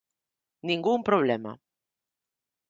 Ningún 0.67 0.99
problema. 1.09 1.51